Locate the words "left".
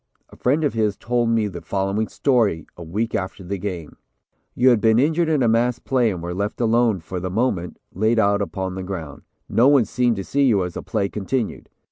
6.33-6.59